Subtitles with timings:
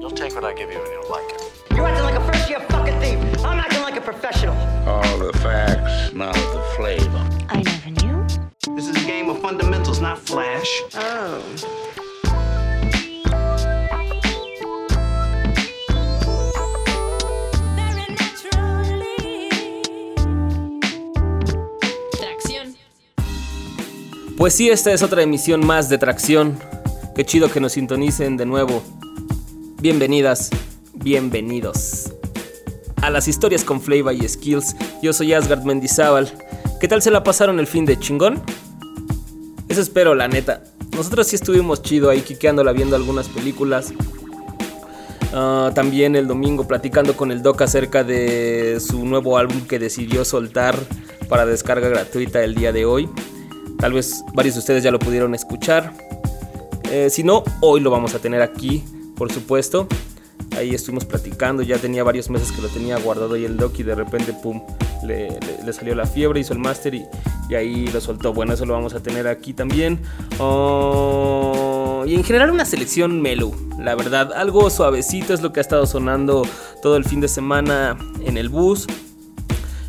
[0.00, 1.64] You'll take what I give you and you'll like it.
[1.70, 3.42] You're acting like a first year fucking thief.
[3.42, 4.54] I'm acting like a professional.
[4.86, 7.26] All the facts, not the flavor.
[7.48, 8.26] I never knew.
[8.76, 10.82] This is a game of fundamentals, not flash.
[10.94, 11.93] Oh.
[24.36, 26.58] Pues sí, esta es otra emisión más de Tracción.
[27.14, 28.82] Qué chido que nos sintonicen de nuevo.
[29.80, 30.50] Bienvenidas,
[30.92, 32.12] bienvenidos
[33.00, 34.74] a las historias con Flavor y Skills.
[35.02, 36.32] Yo soy Asgard Mendizábal.
[36.80, 38.42] ¿Qué tal se la pasaron el fin de chingón?
[39.68, 40.64] Eso espero, la neta.
[40.96, 43.92] Nosotros sí estuvimos chido ahí quiqueándola viendo algunas películas.
[45.32, 50.24] Ah, también el domingo platicando con el Doc acerca de su nuevo álbum que decidió
[50.24, 50.76] soltar
[51.28, 53.08] para descarga gratuita el día de hoy.
[53.84, 55.92] Tal vez varios de ustedes ya lo pudieron escuchar.
[56.90, 58.82] Eh, si no, hoy lo vamos a tener aquí,
[59.14, 59.86] por supuesto.
[60.56, 63.82] Ahí estuvimos platicando, ya tenía varios meses que lo tenía guardado ahí el doc y
[63.82, 64.62] de repente, pum,
[65.06, 65.38] le,
[65.74, 67.04] salió la fiebre, hizo el máster y,
[67.50, 68.32] y ahí lo soltó.
[68.32, 70.00] Bueno, eso lo vamos a tener aquí también.
[70.38, 74.32] Oh, y en general una selección mellow, la verdad.
[74.32, 76.48] Algo suavecito es lo que ha estado sonando
[76.80, 78.86] todo el fin de semana en el bus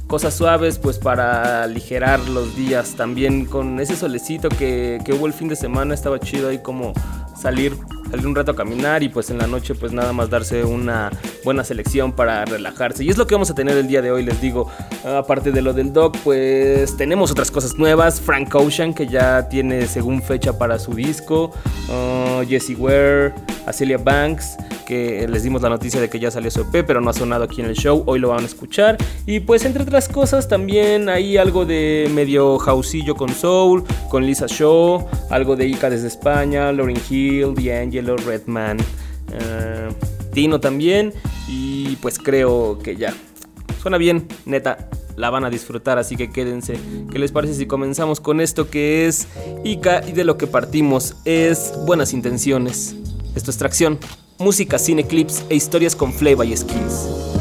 [0.07, 2.95] cosas suaves pues para aligerar los días.
[2.95, 6.93] También con ese solecito que, que hubo el fin de semana estaba chido ahí como
[7.35, 7.77] salir
[8.15, 11.11] salir un rato a caminar y pues en la noche pues nada más darse una
[11.43, 13.03] buena selección para relajarse.
[13.03, 14.71] Y es lo que vamos a tener el día de hoy les digo.
[15.03, 18.21] Aparte de lo del doc pues tenemos otras cosas nuevas.
[18.21, 21.51] Frank Ocean que ya tiene según fecha para su disco.
[21.89, 23.33] Uh, Jessie Ware
[23.65, 24.55] Acelia Banks
[24.85, 27.43] que les dimos la noticia de que ya salió su EP, pero no ha sonado
[27.43, 28.97] aquí en el show, hoy lo van a escuchar.
[29.25, 34.45] Y pues entre otras cosas también hay algo de medio houseillo con Soul, con Lisa
[34.47, 37.55] Shaw, algo de Ica desde España, Lauryn Hill,
[38.05, 38.77] Redman,
[39.31, 39.89] eh,
[40.33, 41.13] Tino también,
[41.47, 43.13] y pues creo que ya.
[43.81, 46.77] Suena bien, neta, la van a disfrutar, así que quédense.
[47.11, 49.27] ¿Qué les parece si comenzamos con esto que es
[49.63, 52.95] Ica y de lo que partimos es buenas intenciones?
[53.35, 53.99] Esto es tracción,
[54.37, 57.34] música, cine, clips e historias con flavor y skills.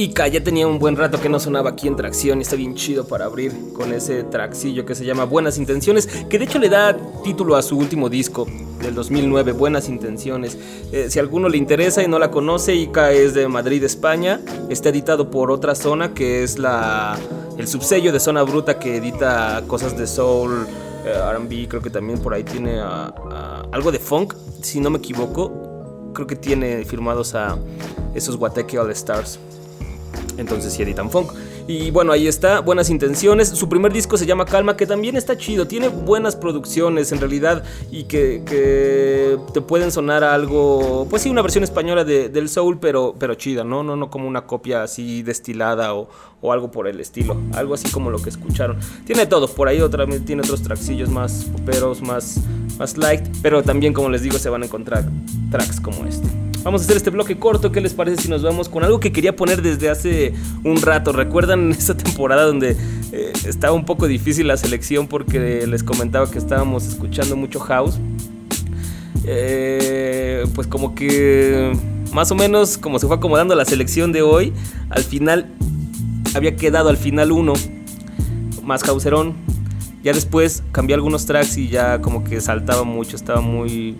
[0.00, 2.74] Ica ya tenía un buen rato que no sonaba aquí en tracción y está bien
[2.74, 6.70] chido para abrir con ese traxillo que se llama Buenas Intenciones, que de hecho le
[6.70, 8.46] da título a su último disco
[8.80, 10.56] del 2009, Buenas Intenciones.
[10.90, 14.40] Eh, si a alguno le interesa y no la conoce, Ica es de Madrid, España.
[14.70, 17.18] Está editado por otra zona que es la
[17.58, 20.66] el subsello de Zona Bruta que edita cosas de soul,
[21.04, 24.32] eh, R&B, creo que también por ahí tiene ah, ah, algo de funk,
[24.62, 25.52] si no me equivoco.
[26.14, 27.58] Creo que tiene firmados a
[28.14, 29.38] esos Guateque All Stars.
[30.40, 31.32] Entonces sí editan funk.
[31.68, 33.48] Y bueno, ahí está, buenas intenciones.
[33.48, 35.66] Su primer disco se llama Calma, que también está chido.
[35.66, 38.42] Tiene buenas producciones en realidad y que,
[39.52, 43.62] te pueden sonar algo, pues sí, una versión española de- del soul, pero, pero chida,
[43.64, 43.82] ¿no?
[43.82, 46.08] No, no como una copia así destilada o,
[46.40, 47.36] o algo por el estilo.
[47.54, 48.78] Algo así como lo que escucharon.
[49.04, 52.40] Tiene todo, por ahí otra, tiene otros traxillos más poperos, más,
[52.78, 55.04] más light, pero también, como les digo, se van a encontrar
[55.50, 56.28] tracks como este.
[56.62, 57.72] Vamos a hacer este bloque corto.
[57.72, 61.12] ¿Qué les parece si nos vamos con algo que quería poner desde hace un rato?
[61.12, 62.76] ¿Recuerdan esa temporada donde
[63.12, 67.98] eh, estaba un poco difícil la selección porque les comentaba que estábamos escuchando mucho house?
[69.24, 71.72] Eh, pues como que
[72.12, 74.52] más o menos como se fue acomodando la selección de hoy,
[74.90, 75.46] al final
[76.34, 77.54] había quedado al final uno
[78.62, 79.34] más houserón.
[80.02, 83.96] Ya después cambié algunos tracks y ya como que saltaba mucho, estaba muy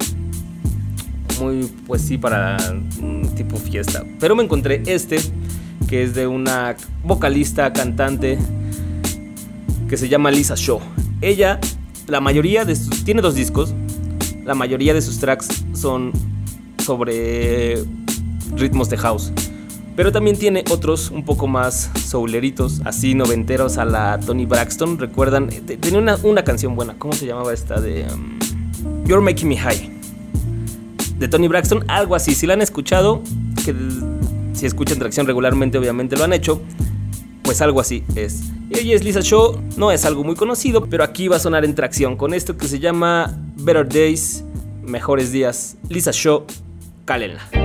[1.41, 2.57] muy, pues sí, para
[3.01, 4.05] un tipo fiesta.
[4.19, 5.19] Pero me encontré este,
[5.89, 8.39] que es de una vocalista, cantante,
[9.89, 10.81] que se llama Lisa Shaw.
[11.21, 11.59] Ella,
[12.07, 13.05] la mayoría de sus...
[13.05, 13.75] Tiene dos discos.
[14.45, 16.13] La mayoría de sus tracks son
[16.79, 17.83] sobre
[18.57, 19.33] ritmos de house.
[19.97, 24.99] Pero también tiene otros un poco más souleritos, así noventeros a la Tony Braxton.
[24.99, 25.49] ¿Recuerdan?
[25.49, 26.95] Te- Tenía una, una canción buena.
[26.97, 27.81] ¿Cómo se llamaba esta?
[27.81, 28.07] De...
[28.13, 28.39] um,
[29.05, 29.90] You're Making Me High
[31.21, 32.35] de Tony Braxton, algo así.
[32.35, 33.23] Si la han escuchado,
[33.65, 33.75] que
[34.55, 36.63] si escuchan tracción regularmente, obviamente lo han hecho,
[37.43, 38.45] pues algo así es.
[38.71, 41.75] Ella es Lisa Shaw, no es algo muy conocido, pero aquí va a sonar en
[41.75, 44.45] tracción con esto que se llama Better Days,
[44.83, 45.77] Mejores Días.
[45.89, 46.47] Lisa Shaw,
[47.05, 47.60] cálenla.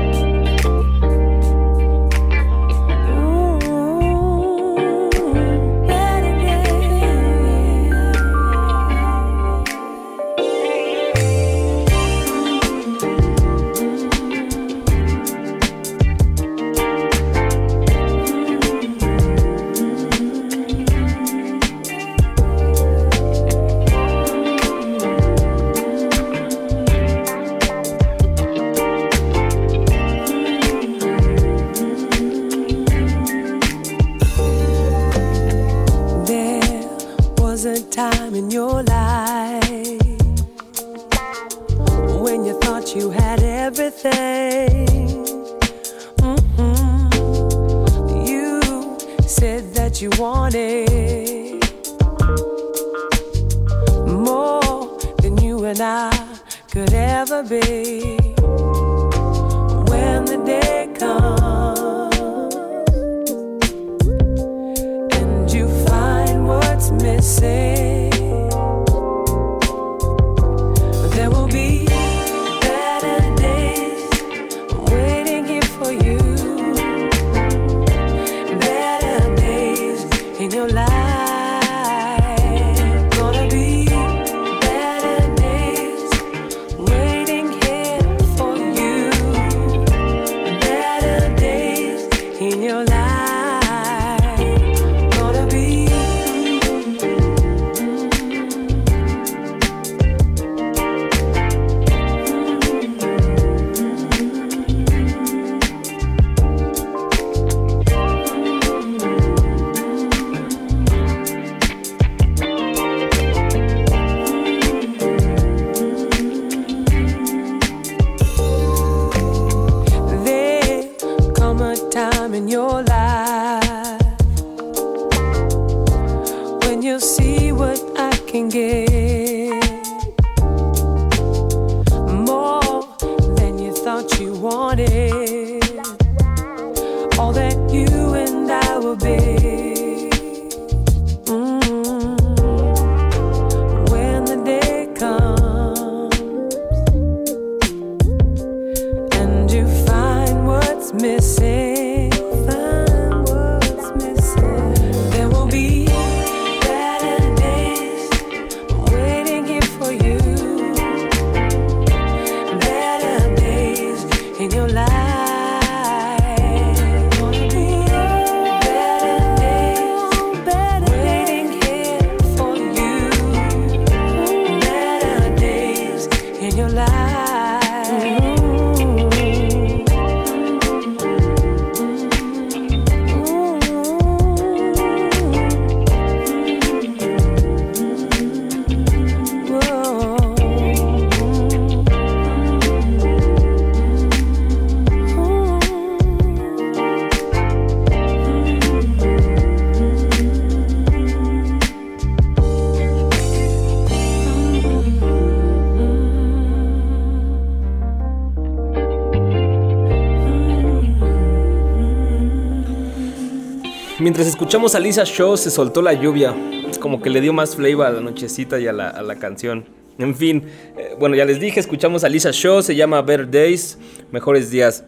[214.06, 216.32] Mientras escuchamos a Lisa Shaw se soltó la lluvia,
[216.80, 219.66] como que le dio más flavor a la nochecita y a la, a la canción.
[219.98, 220.44] En fin,
[220.78, 223.80] eh, bueno, ya les dije, escuchamos a Lisa Shaw, se llama Better Days,
[224.12, 224.84] Mejores Días.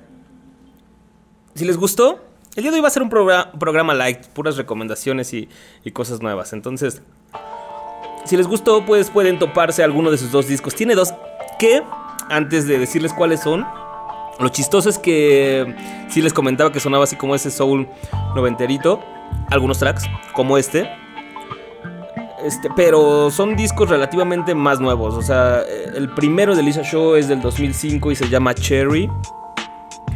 [1.55, 2.19] Si les gustó,
[2.55, 5.49] el día de hoy va a ser un progra- programa light, puras recomendaciones y,
[5.83, 6.53] y cosas nuevas.
[6.53, 7.01] Entonces,
[8.23, 10.75] si les gustó, pues pueden toparse alguno de sus dos discos.
[10.75, 11.15] Tiene dos
[11.57, 11.81] que,
[12.29, 13.65] antes de decirles cuáles son,
[14.39, 15.75] lo chistoso es que
[16.09, 17.87] sí les comentaba que sonaba así como ese soul
[18.35, 18.99] noventerito,
[19.49, 20.89] algunos tracks, como este.
[22.43, 25.15] Este, pero son discos relativamente más nuevos.
[25.15, 29.09] O sea, eh, el primero de Lisa Show es del 2005 y se llama Cherry,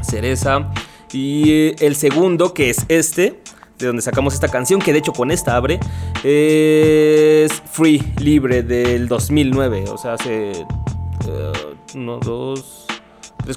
[0.01, 0.69] Cereza.
[1.11, 3.41] Y el segundo, que es este,
[3.79, 5.79] de donde sacamos esta canción, que de hecho con esta abre,
[6.23, 9.85] es Free, libre, del 2009.
[9.89, 11.51] O sea, hace eh,
[11.95, 12.80] 1, 2,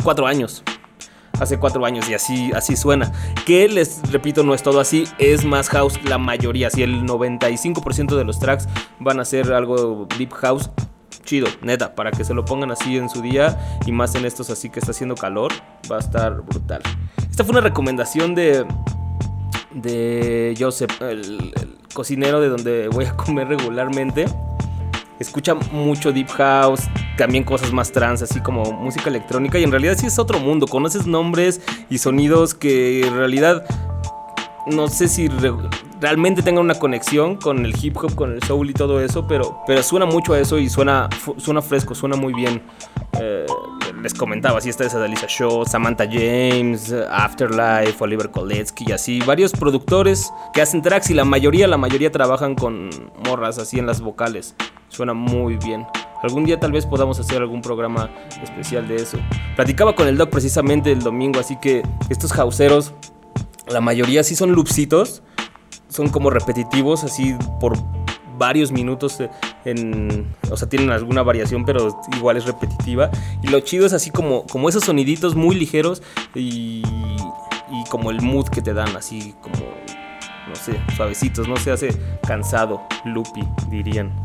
[0.01, 0.63] cuatro años.
[1.41, 3.11] Hace cuatro años y así, así suena.
[3.45, 6.71] Que les repito, no es todo así, es más house la mayoría.
[6.71, 8.69] Si el 95% de los tracks
[9.01, 10.71] van a ser algo deep house,
[11.25, 14.51] chido, neta, para que se lo pongan así en su día y más en estos
[14.51, 15.53] así que está haciendo calor,
[15.91, 16.83] va a estar brutal.
[17.29, 18.65] Esta fue una recomendación de,
[19.73, 21.53] de Joseph, el
[21.93, 24.27] cocinero de donde voy a comer regularmente.
[25.19, 26.83] Escucha mucho deep house,
[27.17, 29.59] también cosas más trans, así como música electrónica.
[29.59, 30.67] Y en realidad sí es otro mundo.
[30.67, 33.65] Conoces nombres y sonidos que en realidad
[34.67, 35.53] no sé si re-
[36.01, 39.61] realmente tengan una conexión con el hip hop, con el soul y todo eso, pero,
[39.67, 42.63] pero suena mucho a eso y suena, suena fresco, suena muy bien.
[43.21, 43.47] Eh,
[44.05, 49.21] les comentaba, así está esa de Lisa Shaw, Samantha James, Afterlife, Oliver Koletsky y así,
[49.21, 52.91] varios productores que hacen tracks y la mayoría, la mayoría trabajan con
[53.27, 54.57] morras así en las vocales.
[54.91, 55.87] Suena muy bien.
[56.23, 58.11] Algún día tal vez podamos hacer algún programa
[58.43, 59.17] especial de eso.
[59.57, 62.93] Platicaba con el doc precisamente el domingo, así que estos hauseros
[63.69, 65.23] la mayoría sí son loopsitos,
[65.89, 67.79] son como repetitivos, así por
[68.39, 69.31] varios minutos eh,
[69.65, 73.11] en, o sea, tienen alguna variación, pero igual es repetitiva.
[73.43, 76.03] Y lo chido es así como, como esos soniditos muy ligeros
[76.35, 76.83] y,
[77.71, 79.57] y como el mood que te dan, así como,
[80.49, 81.89] no sé, suavecitos, no se hace
[82.27, 84.13] cansado, loopy, dirían.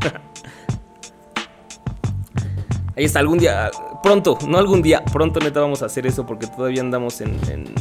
[2.96, 3.70] Ahí está, algún día,
[4.02, 7.72] pronto, no algún día, pronto neta vamos a hacer eso porque todavía andamos en, en,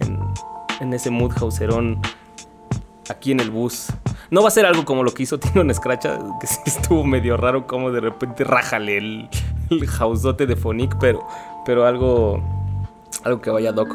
[0.00, 0.18] en,
[0.80, 2.00] en ese mood hauserón
[3.10, 3.88] aquí en el bus.
[4.34, 7.04] No va a ser algo como lo que hizo Tino en Scratcha, que sí estuvo
[7.04, 9.28] medio raro como de repente rájale el,
[9.70, 11.24] el de Phonic, pero,
[11.64, 12.42] pero algo,
[13.22, 13.90] algo que vaya doc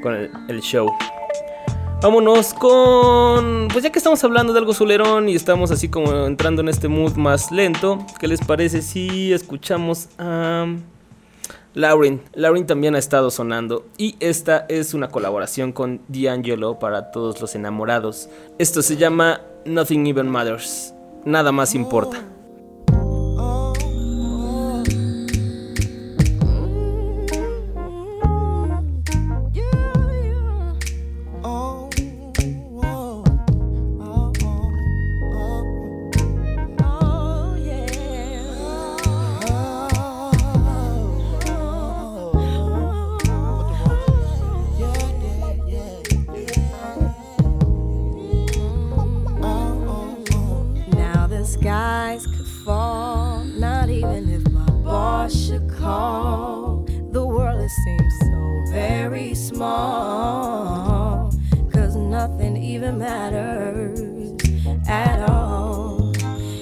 [0.00, 0.88] con el, el show.
[2.00, 3.66] Vámonos con.
[3.72, 6.86] Pues ya que estamos hablando de algo solerón y estamos así como entrando en este
[6.86, 10.64] mood más lento, ¿qué les parece si escuchamos a.
[11.74, 12.22] Lauren.
[12.34, 17.56] Lauren también ha estado sonando y esta es una colaboración con D'Angelo para todos los
[17.56, 18.28] enamorados.
[18.58, 20.94] Esto se llama Nothing Even Matters.
[21.24, 22.31] Nada más importa.
[59.60, 61.32] All.
[61.72, 64.00] Cause nothing even matters
[64.86, 66.12] at all.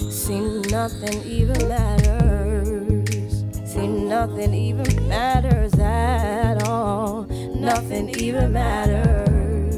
[0.09, 3.43] See, nothing even matters.
[3.65, 7.23] See, nothing even matters at all.
[7.55, 9.75] Nothing even matters.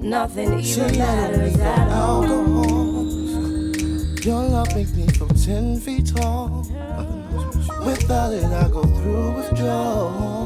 [0.00, 2.24] Nothing even matters at all.
[4.22, 6.66] Your love makes me feel ten feet tall.
[7.84, 10.37] Without it, I go through withdrawal.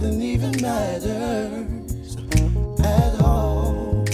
[0.00, 2.16] Nothing even matters
[2.78, 4.04] at all.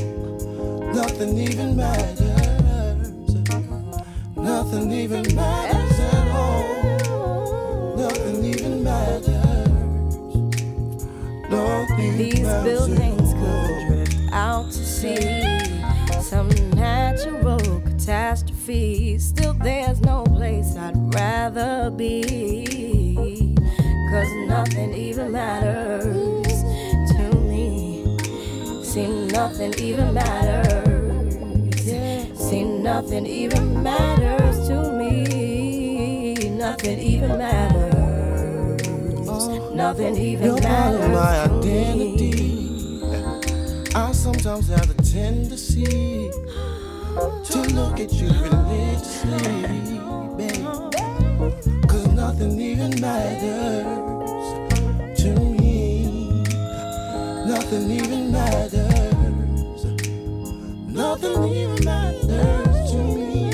[0.95, 3.35] Nothing even matters.
[4.35, 7.97] Nothing even matters at all.
[7.99, 9.29] Nothing even matters.
[11.51, 15.43] Nothing These matters buildings could drift out to sea.
[16.23, 19.19] Some natural catastrophe.
[19.19, 23.44] Still, there's no place I'd rather be.
[24.47, 26.63] Nothing even matters
[27.13, 28.05] to me.
[28.85, 31.35] See, nothing even matters.
[32.39, 36.35] See, nothing even matters to me.
[36.51, 37.95] Nothing even matters.
[39.75, 43.01] Nothing even You're part of my identity.
[43.95, 46.31] I sometimes have a tendency
[47.45, 49.67] to look at you religiously,
[50.37, 51.89] babe.
[51.89, 54.14] Cause nothing even matters
[57.75, 59.85] Nothing even matters.
[60.87, 63.51] Nothing even matters to me.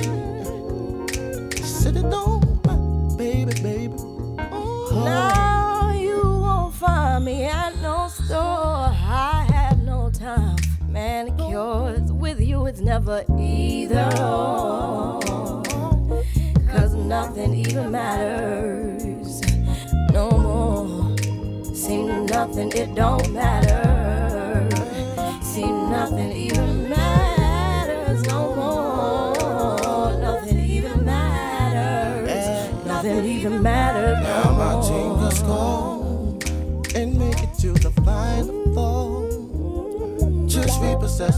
[1.62, 3.94] Sit it on, baby, baby.
[4.52, 5.02] Oh.
[5.06, 8.92] Now you won't find me at no store.
[8.92, 12.12] I have no time for manicures.
[12.12, 14.10] With you, it's never either.
[16.68, 19.40] Cause nothing even matters
[20.12, 21.16] no more.
[21.74, 23.89] See, nothing, it don't matter.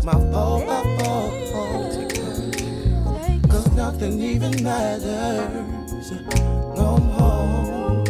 [0.05, 1.31] My pole, I fall.
[3.49, 6.11] Cause nothing even matters
[6.77, 8.05] no more.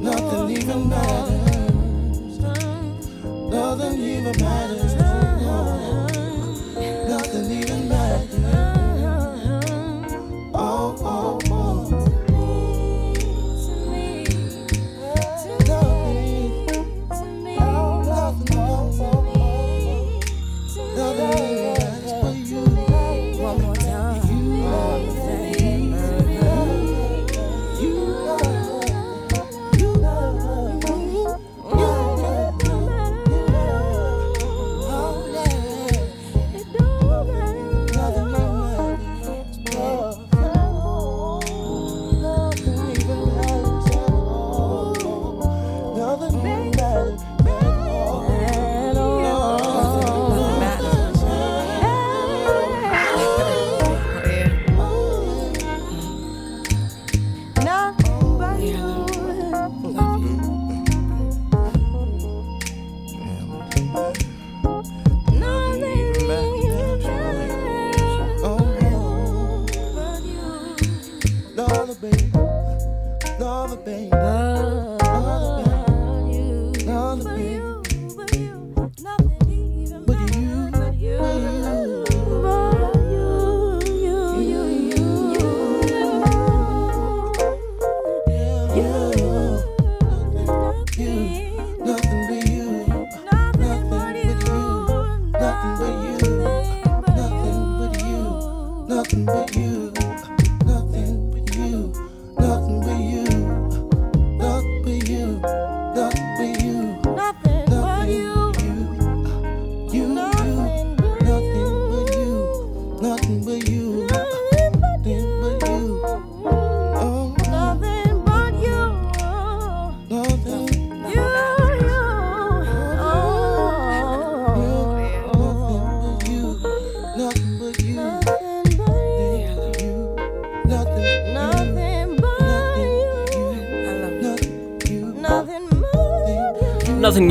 [0.00, 2.38] Nothing even matters.
[3.50, 4.87] Nothing even matters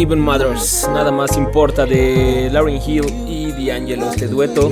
[0.08, 4.72] Even Matters, nada más importa de Lauryn Hill y D'Angelo, este dueto.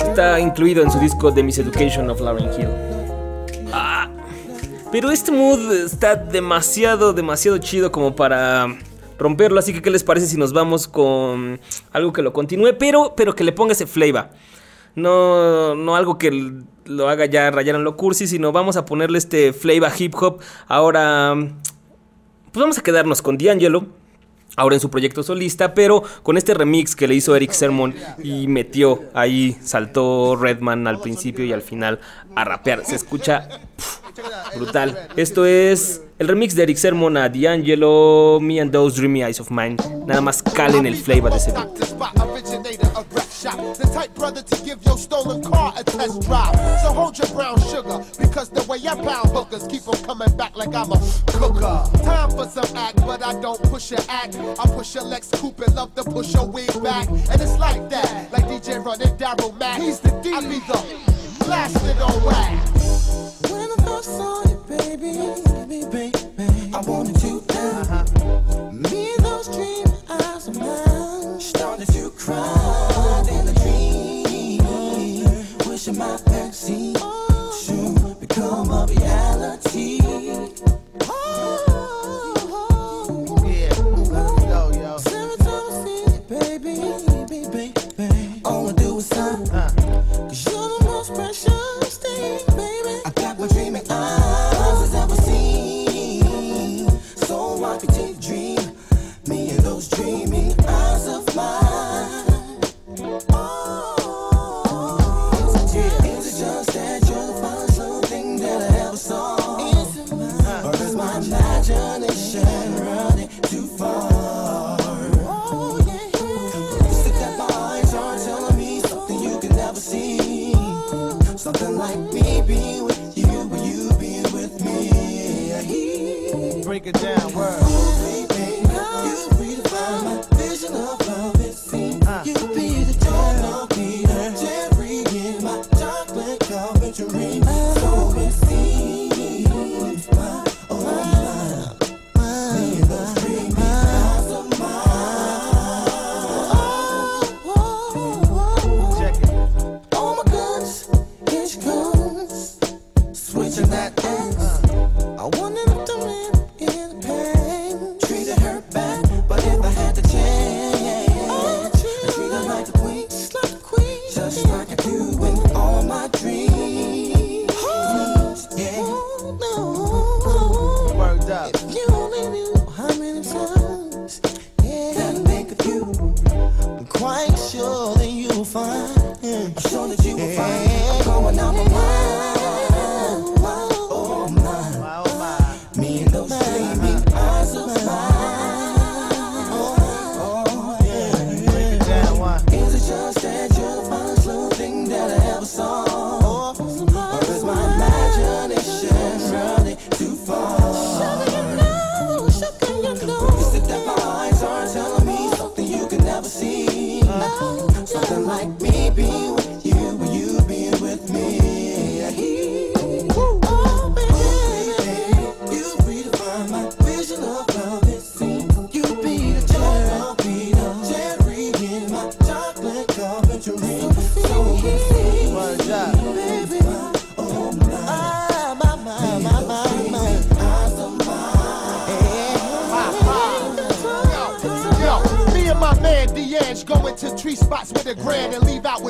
[0.00, 2.68] Está incluido en su disco The Miseducation of Lauryn Hill.
[3.72, 4.08] Ah,
[4.90, 8.66] Pero este mood está demasiado, demasiado chido como para
[9.16, 9.60] romperlo.
[9.60, 11.60] Así que, ¿qué les parece si nos vamos con
[11.92, 14.30] algo que lo continúe, pero, pero que le ponga ese flavor?
[14.96, 19.18] No, no algo que lo haga ya rayar en lo cursi, sino vamos a ponerle
[19.18, 20.40] este flavor hip hop.
[20.66, 21.36] Ahora,
[22.56, 23.84] pues vamos a quedarnos con D'Angelo.
[24.56, 28.48] Ahora en su proyecto solista, pero con este remix que le hizo Eric Sermon y
[28.48, 32.00] metió ahí, saltó Redman al principio y al final
[32.34, 32.82] a rapear.
[32.86, 33.46] Se escucha
[34.56, 35.08] brutal.
[35.16, 39.50] Esto es el remix de Eric Sermon a D'Angelo, Me and Those Dreamy Eyes of
[39.50, 39.76] Mine.
[40.06, 43.25] Nada más calen el flavor de ese beat.
[43.42, 43.56] Dr.
[43.56, 43.76] Spot, originator of rap shop.
[43.76, 46.54] The type brother to give your stolen car a test drive.
[46.82, 50.56] So hold your brown sugar, because the way I pound hookers keep 'em coming back
[50.56, 51.84] like I'm a cooker.
[52.04, 54.36] Time for some act, but I don't push your act.
[54.36, 57.08] I push your Lex Coupe and love to push your wig back.
[57.08, 59.80] And it's like that, like DJ running Daryl Mack.
[59.80, 60.32] He's the D.
[60.34, 60.78] I be the
[61.44, 63.50] blasted on wax.
[63.50, 65.12] When I first saw you, baby,
[65.68, 67.86] baby, baby, I wanted you down.
[67.86, 68.72] Uh-huh.
[68.72, 69.95] Me and those dream eyes of mine
[71.46, 75.46] started to cry in a dream.
[75.66, 76.92] Wishing my fantasy
[77.62, 80.00] should become a reality.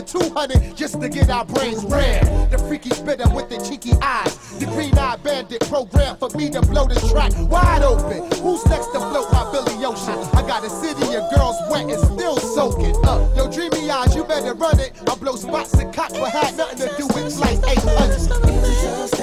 [0.07, 2.51] 200 just to get our brains red.
[2.51, 4.37] The freaky spitter with the cheeky eyes.
[4.59, 8.23] The green eye bandit program for me to blow the track wide open.
[8.40, 10.19] Who's next to float my Billy Ocean?
[10.35, 12.97] I got a city of girls wet and still soaking.
[13.05, 13.37] up.
[13.37, 14.92] yo, dreamy eyes, you better run it.
[15.09, 19.15] I blow spots and cock but had nothing to do with flight 800.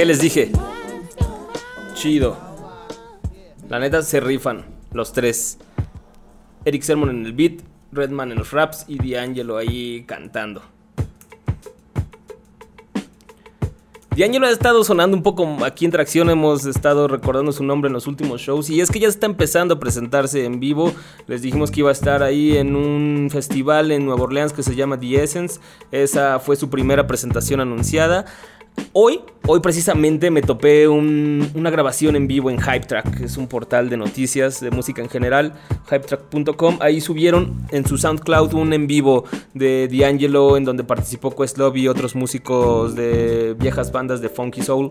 [0.00, 0.50] ¿Qué les dije?
[1.92, 2.34] Chido.
[3.68, 5.58] La neta se rifan los tres.
[6.64, 7.60] Eric Sermon en el beat,
[7.92, 10.62] Redman en los raps y D'Angelo ahí cantando.
[14.16, 17.92] D'Angelo ha estado sonando un poco aquí en Tracción, hemos estado recordando su nombre en
[17.92, 20.94] los últimos shows y es que ya está empezando a presentarse en vivo.
[21.26, 24.74] Les dijimos que iba a estar ahí en un festival en Nueva Orleans que se
[24.74, 25.60] llama The Essence.
[25.92, 28.24] Esa fue su primera presentación anunciada.
[28.92, 33.36] Hoy, hoy precisamente me topé un- una grabación en vivo en Hype Track, que es
[33.36, 35.54] un portal de noticias de música en general,
[35.90, 36.78] hypetrack.com.
[36.80, 41.88] Ahí subieron en su SoundCloud un en vivo de D'Angelo en donde participó Questlove y
[41.88, 44.90] otros músicos de viejas bandas de funky soul.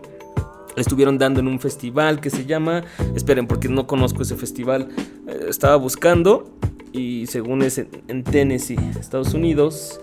[0.76, 4.88] Estuvieron dando en un festival que se llama, esperen porque no conozco ese festival,
[5.28, 6.50] Eh, estaba buscando
[6.92, 10.00] y según es en Tennessee, Estados Unidos,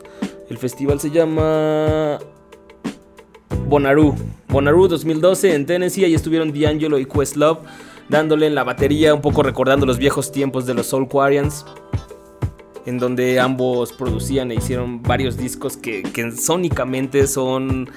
[0.50, 2.20] el festival se llama
[3.68, 4.16] Bonnaroo.
[4.48, 6.06] Bonnaroo 2012 en Tennessee.
[6.06, 7.60] Ahí estuvieron D'Angelo y Questlove
[8.10, 11.66] dándole en la batería, un poco recordando los viejos tiempos de los Soul Quarians.
[12.86, 16.04] En donde ambos producían e hicieron varios discos que,
[16.38, 17.90] sónicamente son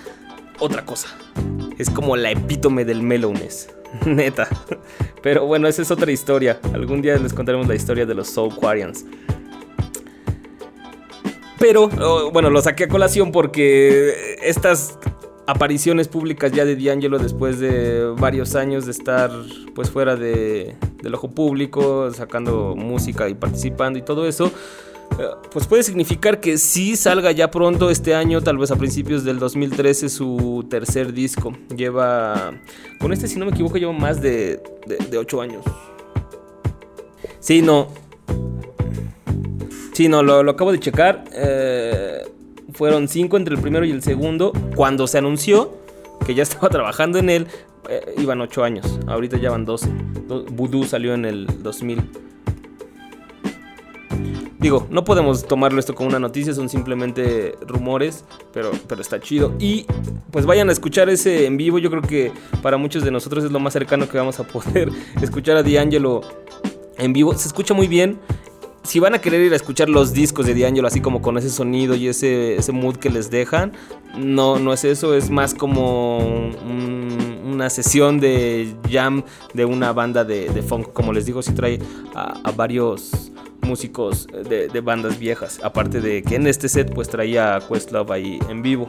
[0.58, 1.08] otra cosa.
[1.78, 3.68] Es como la epítome del mellowness.
[4.04, 4.48] Neta.
[5.22, 6.58] Pero bueno, esa es otra historia.
[6.74, 9.04] Algún día les contaremos la historia de los Soul Quarians.
[11.60, 14.98] Pero, oh, bueno, lo saqué a colación porque estas
[15.50, 19.30] apariciones públicas ya de D'Angelo después de varios años de estar
[19.74, 24.52] pues fuera de, del ojo público, sacando música y participando y todo eso,
[25.18, 29.24] eh, pues puede significar que sí salga ya pronto este año, tal vez a principios
[29.24, 31.52] del 2013, su tercer disco.
[31.76, 32.52] Lleva,
[33.00, 35.64] con este si no me equivoco, lleva más de, de, de 8 años.
[37.40, 37.88] Sí, no,
[40.00, 41.24] Sí, no, lo, lo acabo de checar.
[41.30, 42.09] Eh,
[42.80, 44.52] fueron cinco entre el primero y el segundo.
[44.74, 45.70] Cuando se anunció
[46.24, 47.46] que ya estaba trabajando en él,
[47.90, 48.98] eh, iban 8 años.
[49.06, 49.86] Ahorita ya van 12.
[50.26, 52.00] Do- Voodoo salió en el 2000.
[54.58, 59.52] Digo, no podemos tomarlo esto como una noticia, son simplemente rumores, pero, pero está chido.
[59.58, 59.84] Y
[60.30, 63.52] pues vayan a escuchar ese en vivo, yo creo que para muchos de nosotros es
[63.52, 64.88] lo más cercano que vamos a poder
[65.20, 66.22] escuchar a D'Angelo
[66.96, 67.34] en vivo.
[67.34, 68.18] Se escucha muy bien.
[68.90, 71.48] Si van a querer ir a escuchar los discos de D'Angelo así como con ese
[71.48, 73.70] sonido y ese, ese mood que les dejan,
[74.18, 79.22] no, no es eso, es más como un- una sesión de jam
[79.54, 80.92] de una banda de, funk.
[80.92, 81.78] Como les digo, si trae
[82.16, 85.60] a, varios músicos de, bandas viejas.
[85.62, 88.88] Aparte de que en este set pues traía a Questlove ahí en vivo.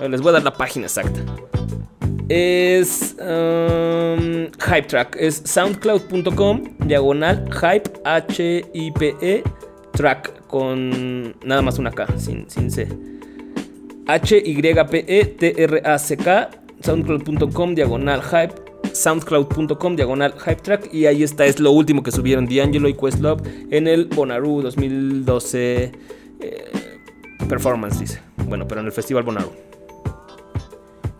[0.00, 1.20] Les voy a dar la página exacta.
[2.30, 5.16] Es um, Hype Track.
[5.18, 9.42] Es soundcloud.com diagonal hype H-I-P-E
[9.92, 12.86] track con nada más una K, sin, sin C.
[14.06, 14.90] H-Y-P-E-T-R-A-C-K
[16.82, 18.54] soundcloud.com diagonal hype
[18.92, 23.42] soundcloud.com diagonal hype track y ahí está, es lo último que subieron D'Angelo y Questlove
[23.70, 25.92] en el Bonnaroo 2012
[26.40, 26.70] eh,
[27.48, 28.20] performance, dice.
[28.46, 29.69] Bueno, pero en el Festival Bonnaroo.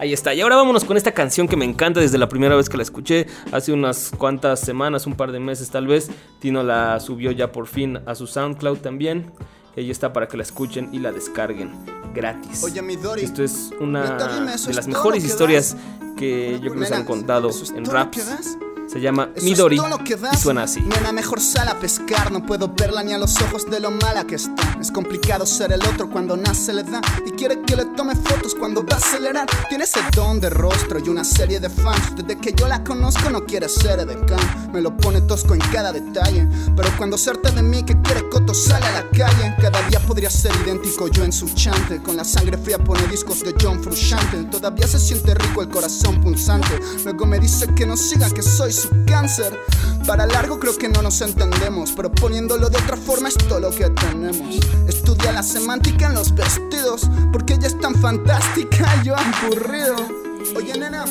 [0.01, 0.33] Ahí está.
[0.33, 2.83] Y ahora vámonos con esta canción que me encanta desde la primera vez que la
[2.83, 3.27] escuché.
[3.53, 6.11] Hace unas cuantas semanas, un par de meses tal vez.
[6.39, 9.31] Tino la subió ya por fin a su SoundCloud también.
[9.77, 11.73] Y ahí está para que la escuchen y la descarguen
[12.15, 12.65] gratis.
[12.65, 12.81] Oye,
[13.19, 16.17] Esto es una neta, dime, ¿eso de las mejores que historias das?
[16.17, 18.57] que yo creo que nos han contado ¿eso es en raps.
[18.91, 20.41] Se llama Eso Midori es todo lo que y das.
[20.41, 20.81] suena así.
[20.81, 24.25] Nena, mejor sal a pescar, no puedo verla ni a los ojos de lo mala
[24.25, 24.79] que está.
[24.81, 28.57] Es complicado ser el otro cuando nace le da y quiere que le tome fotos
[28.57, 29.49] cuando va a acelerar.
[29.69, 32.17] Tiene ese don de rostro y una serie de fans.
[32.17, 34.41] Desde que yo la conozco no quiere ser edecán.
[34.73, 36.49] Me lo pone tosco en cada detalle.
[36.75, 39.55] Pero cuando harta de mí que quiere coto sale a la calle.
[39.61, 42.03] Cada día podría ser idéntico yo en su chante.
[42.03, 44.43] Con la sangre fría pone discos de John Frusciante.
[44.51, 46.81] Todavía se siente rico el corazón punzante.
[47.05, 48.73] Luego me dice que no siga, que soy
[49.07, 49.59] cáncer.
[50.07, 53.71] Para largo creo que no nos entendemos, pero poniéndolo de otra forma es todo lo
[53.71, 54.57] que tenemos.
[54.89, 60.30] Estudia la semántica en los vestidos, porque ella es tan fantástica, yo aburrido.
[60.57, 61.05] Oye, nena,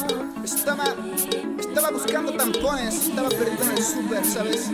[0.43, 0.95] estaba,
[1.59, 4.71] estaba buscando tampones, estaba perdido en el súper, ¿sabes?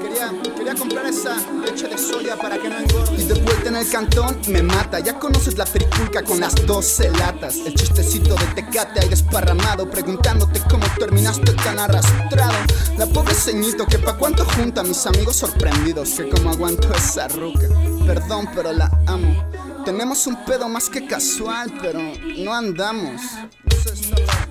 [0.00, 3.20] Quería, quería comprar esa leche de soya para que no engorde.
[3.20, 5.00] Y de vuelta en el cantón me mata.
[5.00, 7.56] Ya conoces la tripulca con las 12 latas.
[7.56, 9.90] El chistecito de tecate ahí desparramado.
[9.90, 12.54] Preguntándote cómo terminaste tan arrastrado.
[12.96, 14.84] La pobre ceñito que pa' cuánto junta.
[14.84, 17.66] Mis amigos sorprendidos que como aguanto esa ruca.
[18.06, 19.47] Perdón, pero la amo.
[19.88, 21.98] Tenemos un pedo más que casual, pero
[22.36, 23.22] no andamos.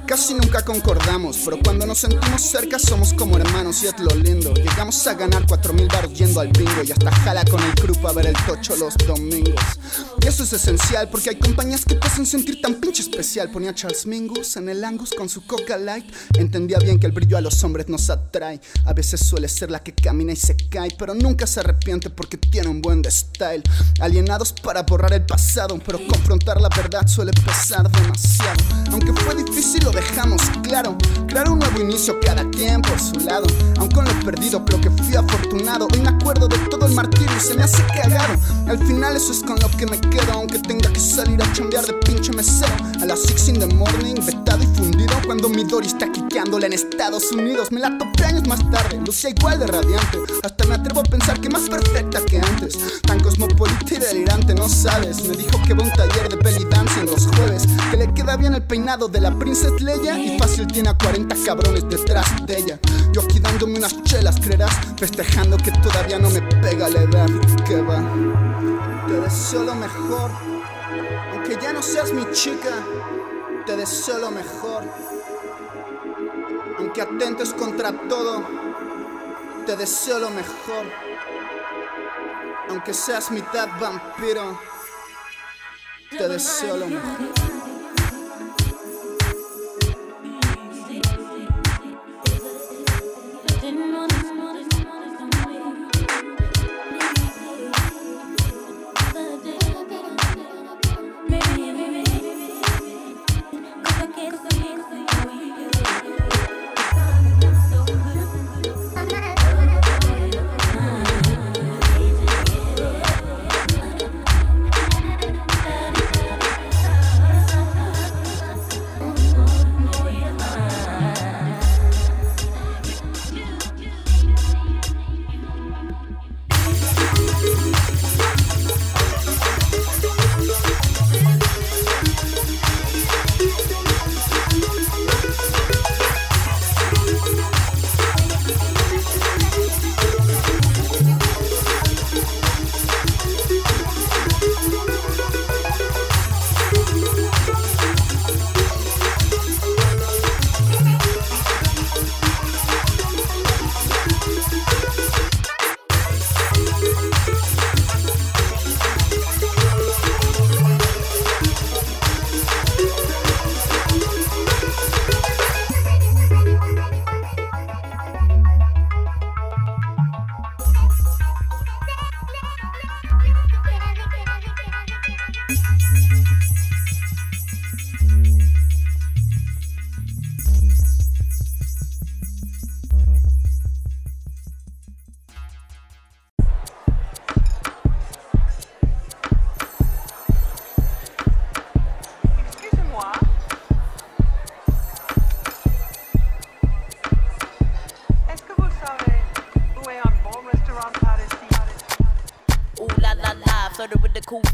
[0.07, 4.53] Casi nunca concordamos, pero cuando nos sentimos cerca somos como hermanos y es lo lindo.
[4.53, 8.13] Llegamos a ganar 4000 baros yendo al bingo y hasta jala con el crew a
[8.13, 9.61] ver el tocho los domingos.
[10.21, 13.51] Y eso es esencial porque hay compañías que te hacen sentir tan pinche especial.
[13.51, 16.05] Ponía Charles Mingus en el Angus con su Coca Light.
[16.39, 18.61] Entendía bien que el brillo a los hombres nos atrae.
[18.85, 22.37] A veces suele ser la que camina y se cae, pero nunca se arrepiente porque
[22.37, 23.61] tiene un buen de style.
[23.99, 28.63] Alienados para borrar el pasado, pero confrontar la verdad suele pesar demasiado.
[28.91, 30.97] Aunque fue difícil, lo dejamos claro.
[31.27, 33.45] Crear un nuevo inicio cada quien por su lado.
[33.77, 35.87] Aun con lo perdido, creo que fui afortunado.
[35.93, 38.33] Hoy me acuerdo de todo el martirio y se me hace cagado.
[38.67, 40.31] Al final, eso es con lo que me quedo.
[40.33, 42.73] Aunque tenga que salir a chambear de pinche mesero.
[43.01, 45.13] A las 6 in the morning, vetado y fundido.
[45.25, 47.71] Cuando mi Dory está quiqueándola en Estados Unidos.
[47.71, 50.19] Me la topé años más tarde, lucía igual de radiante.
[50.43, 52.77] Hasta me atrevo a pensar que más perfecta que antes.
[53.01, 55.16] Tan cosmopolita y delirante, no sabes.
[55.25, 57.67] Me dijo que va un taller de belly dancing los jueves.
[57.89, 60.17] Que le queda bien el peinado de la Princess Leia.
[60.17, 62.79] Y fácil tiene a 40 cabrones detrás de ella.
[63.11, 64.71] Yo aquí dándome unas chelas, creerás.
[64.97, 67.29] Festejando que todavía no me pega la edad.
[67.65, 68.03] Que va.
[69.07, 70.31] Te deseo lo mejor.
[71.33, 72.69] Aunque ya no seas mi chica,
[73.65, 74.83] te deseo lo mejor.
[76.79, 78.43] Aunque atentes contra todo,
[79.65, 80.85] te deseo lo mejor.
[82.69, 84.59] Aunque seas mitad vampiro,
[86.09, 87.56] te deseo lo mejor.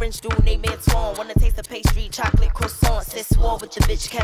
[0.03, 1.15] French dude named Antoine.
[1.15, 3.05] Wanna taste the pastry, chocolate croissant.
[3.05, 4.22] Said swore with the bitch, cafe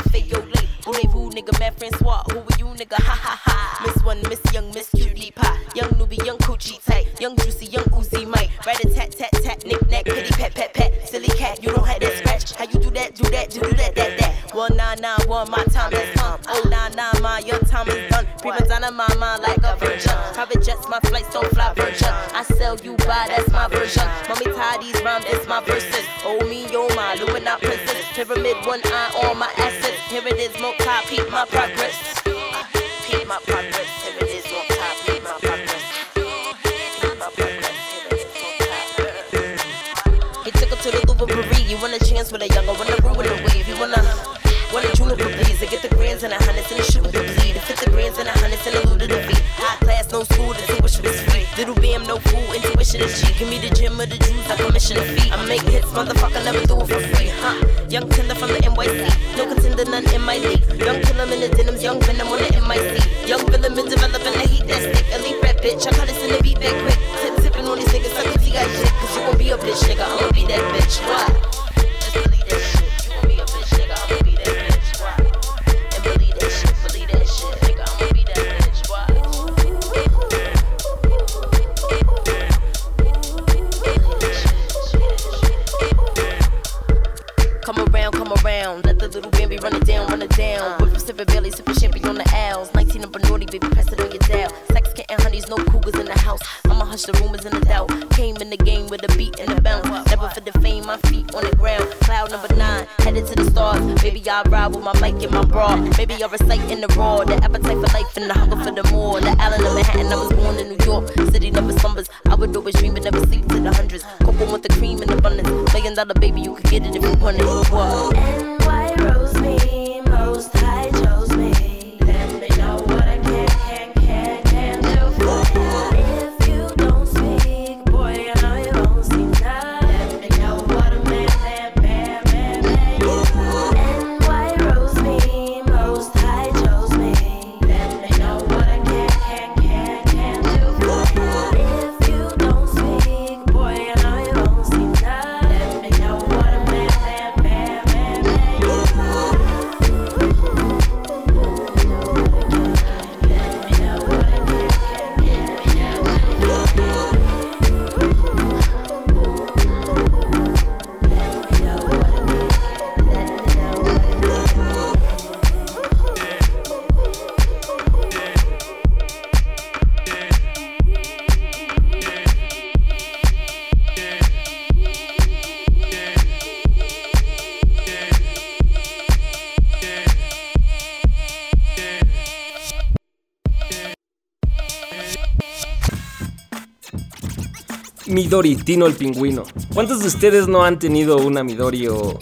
[188.30, 189.42] Midori, Tino el pingüino.
[189.74, 192.16] ¿Cuántos de ustedes no han tenido una Midori o,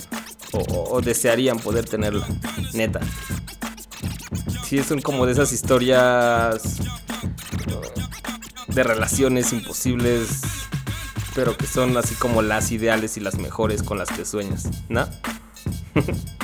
[0.53, 2.27] o- desearían poder tenerla?
[2.73, 3.01] Neta.
[4.65, 6.79] Sí, son como de esas historias
[7.67, 10.41] uh, de relaciones imposibles,
[11.35, 15.07] pero que son así como las ideales y las mejores con las que sueñas, ¿no?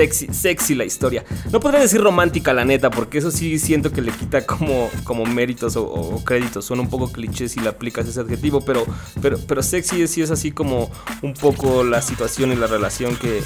[0.00, 1.24] sexy, sexy la historia.
[1.52, 5.26] No podría decir romántica la neta, porque eso sí siento que le quita como, como
[5.26, 6.64] méritos o, créditos.
[6.64, 8.86] Suena un poco cliché si le aplicas ese adjetivo, pero,
[9.20, 10.90] pero, pero sexy sí es así como
[11.22, 13.42] un poco la situación y la relación que,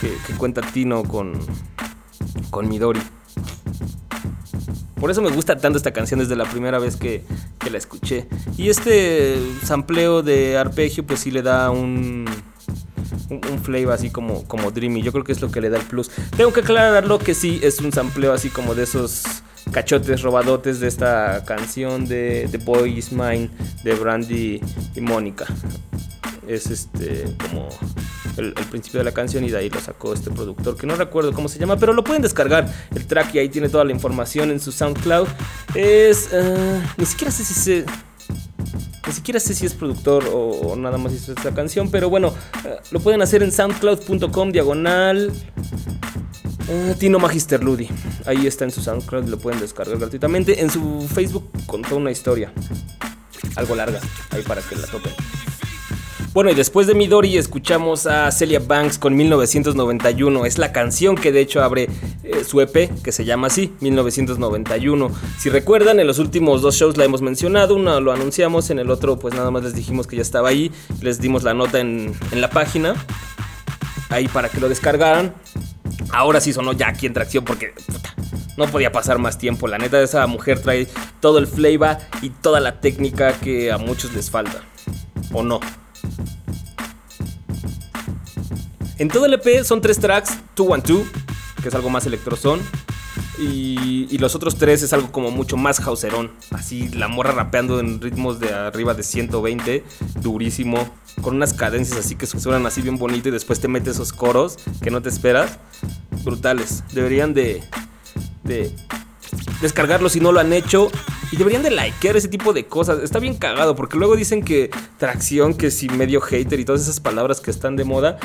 [0.00, 1.32] que- que cuenta Tino con,
[2.50, 3.00] con Midori.
[5.00, 7.22] Por eso me gusta tanto esta canción desde la primera vez que,
[7.58, 8.26] que la escuché.
[8.56, 12.24] Y este sampleo de arpegio pues sí le da un,
[13.30, 15.02] un, flavor así como, como dreamy.
[15.02, 16.10] Yo creo que es lo que le da el plus.
[16.36, 19.24] Tengo que aclararlo que sí es un sampleo así como de esos
[19.72, 23.50] cachotes robadotes de esta canción de The Boy Is Mine
[23.82, 24.60] de Brandy
[24.94, 25.46] y Mónica.
[26.46, 27.68] Es este como
[28.36, 31.32] el, principio de la canción y de ahí lo sacó este productor que no recuerdo
[31.32, 34.50] cómo se llama, pero lo pueden descargar el track y ahí tiene toda la información
[34.50, 35.26] en su SoundCloud.
[35.74, 37.84] Es eh, ni siquiera sé si se
[39.06, 42.34] ni siquiera sé si es productor o, nada más hizo esta canción, pero bueno,
[42.64, 45.32] eh, lo pueden hacer en soundcloud.com diagonal
[46.68, 47.88] eh, Tino Magister Ludi.
[48.24, 50.60] Ahí está en su SoundCloud, lo pueden descargar gratuitamente.
[50.60, 52.52] En su Facebook contó una historia,
[53.54, 54.00] algo larga,
[54.30, 55.12] ahí para que la topen.
[56.36, 60.44] Bueno, y después de Midori escuchamos a Celia Banks con 1991.
[60.44, 61.88] Es la canción que de hecho abre
[62.24, 65.10] eh, su EP, que se llama así, 1991.
[65.38, 67.74] Si recuerdan, en los últimos dos shows la hemos mencionado.
[67.74, 70.70] Uno lo anunciamos, en el otro pues nada más les dijimos que ya estaba ahí.
[71.00, 72.94] Les dimos la nota en, en la página.
[74.10, 75.32] Ahí para que lo descargaran.
[76.10, 77.72] Ahora sí sonó ya aquí en tracción porque
[78.58, 79.68] no podía pasar más tiempo.
[79.68, 80.86] La neta, esa mujer trae
[81.20, 84.60] todo el flavor y toda la técnica que a muchos les falta.
[85.32, 85.60] ¿O no?
[88.98, 91.10] En todo el EP son tres tracks, 212,
[91.62, 92.60] que es algo más electrozón.
[93.38, 96.32] Y, los otros tres es algo como mucho más houserón.
[96.52, 99.84] Así la morra rapeando en ritmos de arriba de 120,
[100.22, 100.78] durísimo.
[101.20, 104.56] Con unas cadencias así que suenan así bien bonito y después te mete esos coros
[104.82, 105.58] que no te esperas.
[106.24, 106.82] Brutales.
[106.92, 107.62] Deberían de,
[108.44, 108.74] de
[109.60, 110.90] descargarlo si no lo han hecho.
[111.32, 113.02] Y deberían de likear ese tipo de cosas.
[113.02, 117.00] Está bien cagado porque luego dicen que tracción, que si medio hater y todas esas
[117.00, 118.18] palabras que están de moda.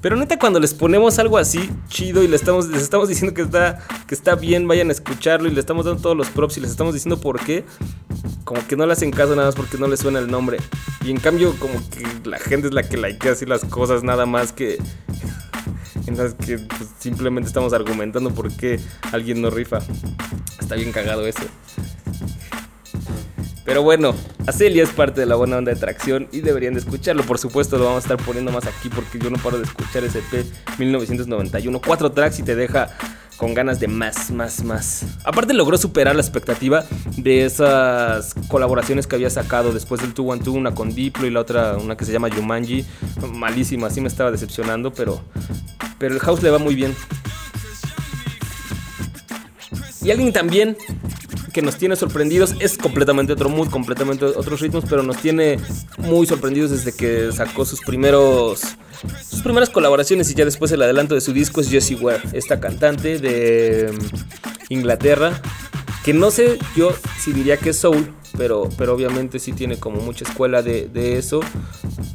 [0.00, 3.42] Pero neta, cuando les ponemos algo así chido y le estamos, les estamos diciendo que
[3.42, 6.60] está, que está bien, vayan a escucharlo y le estamos dando todos los props y
[6.60, 7.64] les estamos diciendo por qué,
[8.44, 10.58] como que no le hacen caso nada más porque no les suena el nombre.
[11.04, 14.26] Y en cambio, como que la gente es la que likea así las cosas, nada
[14.26, 14.78] más que.
[16.06, 18.80] En las que pues, simplemente estamos argumentando por qué
[19.12, 19.80] alguien no rifa.
[20.58, 21.42] Está bien cagado eso.
[23.68, 24.14] Pero bueno,
[24.46, 27.22] Acelia es parte de la buena onda de tracción y deberían de escucharlo.
[27.22, 30.04] Por supuesto, lo vamos a estar poniendo más aquí porque yo no paro de escuchar
[30.04, 30.46] ese P
[30.78, 31.78] 1991.
[31.86, 32.88] Cuatro tracks y te deja
[33.36, 35.04] con ganas de más, más, más.
[35.22, 36.86] Aparte logró superar la expectativa
[37.18, 41.76] de esas colaboraciones que había sacado después del 212, una con Diplo y la otra,
[41.76, 42.86] una que se llama Yumanji.
[43.34, 45.20] Malísima, así me estaba decepcionando, pero,
[45.98, 46.96] pero el house le va muy bien.
[50.00, 50.74] Y alguien también
[51.52, 52.54] que nos tiene sorprendidos.
[52.60, 55.58] Es completamente otro mood, completamente otros ritmos, pero nos tiene
[55.98, 58.62] muy sorprendidos desde que sacó sus primeros
[59.28, 62.58] sus primeras colaboraciones y ya después el adelanto de su disco es Jessie Ware, esta
[62.60, 65.40] cantante de mm, Inglaterra,
[66.04, 70.00] que no sé yo si diría que es soul, pero, pero obviamente sí tiene como
[70.00, 71.40] mucha escuela de, de eso.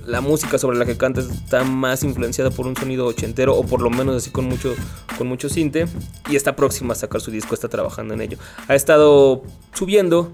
[0.05, 3.81] La música sobre la que canta está más influenciada por un sonido ochentero o por
[3.81, 4.75] lo menos así con mucho,
[5.17, 5.85] con mucho cinte
[6.29, 8.37] y está próxima a sacar su disco, está trabajando en ello.
[8.67, 9.43] Ha estado
[9.73, 10.31] subiendo,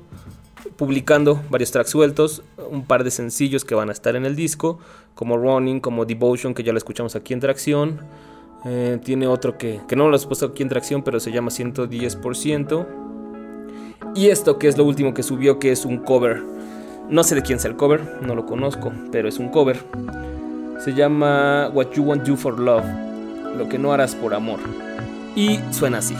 [0.75, 4.79] publicando varios tracks sueltos, un par de sencillos que van a estar en el disco,
[5.15, 7.99] como Running, como Devotion, que ya lo escuchamos aquí en Tracción.
[8.65, 11.49] Eh, tiene otro que, que no lo he puesto aquí en Tracción, pero se llama
[11.49, 13.08] 110%.
[14.15, 16.43] Y esto que es lo último que subió, que es un cover.
[17.09, 19.83] No sé de quién es el cover, no lo conozco, pero es un cover.
[20.83, 22.85] Se llama What You Want Do for Love,
[23.57, 24.59] lo que no harás por amor.
[25.35, 26.15] Y suena así.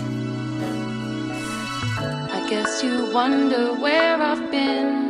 [1.99, 5.09] I guess you wonder where I've been.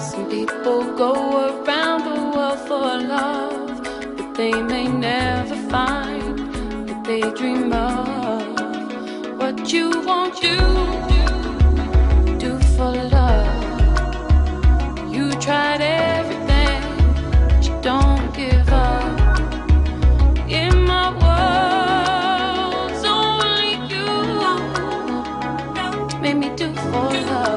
[0.00, 1.12] Some people go
[1.48, 3.82] around the world for love,
[4.16, 6.38] but they may never find
[6.88, 8.46] what they dream of.
[9.38, 10.56] What you won't do,
[12.38, 13.90] do for love.
[15.12, 16.82] You tried everything,
[17.48, 19.40] but you don't give up.
[20.48, 24.06] In my world, only you
[26.22, 27.47] made me do for love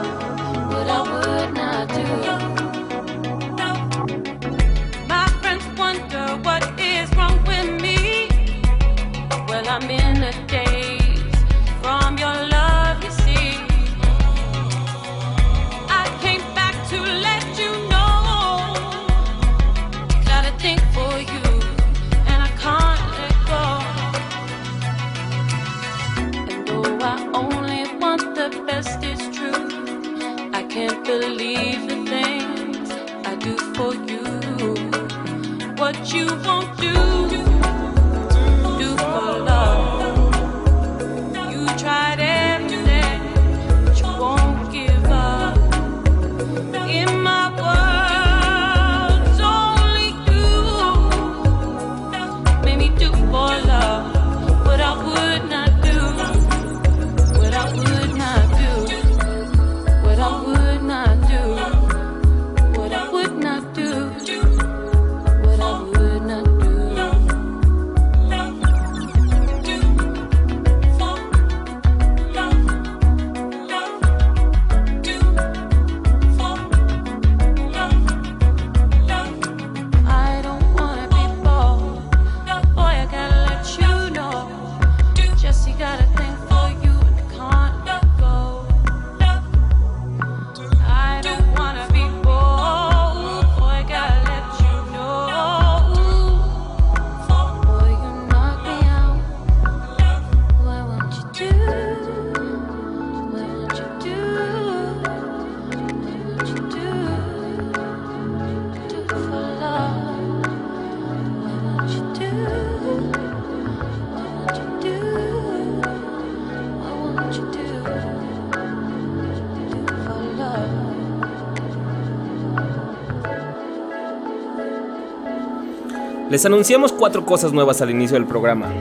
[126.32, 128.71] Les anunciamos cuatro cosas nuevas al inicio del programa.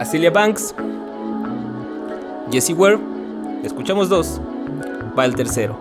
[0.00, 0.74] Acilia Banks,
[2.50, 2.98] Jessie Ware,
[3.62, 4.40] escuchamos dos,
[5.16, 5.78] va el tercero.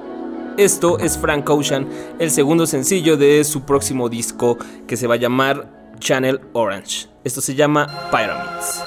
[0.58, 1.90] Esto es Frank Ocean,
[2.20, 7.08] el segundo sencillo de su próximo disco que se va a llamar Channel Orange.
[7.24, 8.84] Esto se llama Pyramids.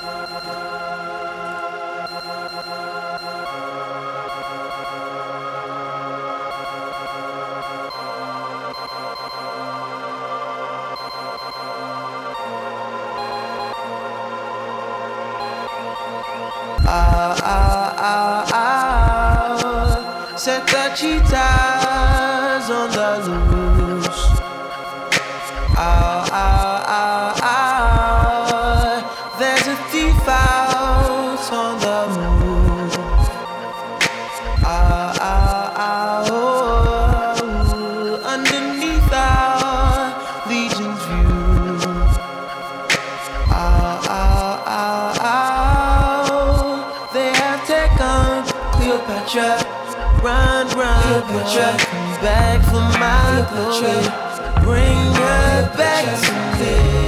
[20.67, 23.54] Set the cheetahs on the loose.
[53.51, 54.01] glory.
[54.64, 57.05] Bring her back to live.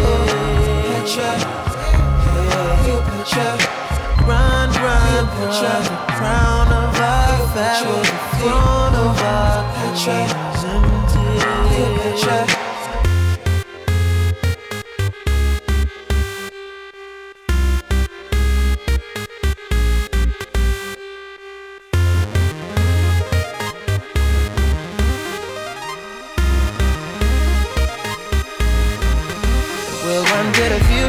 [4.26, 5.84] Run, run, run.
[5.86, 8.02] The crown of our family.
[8.02, 8.08] The
[8.38, 10.22] throne of our country.
[12.46, 12.65] Empty.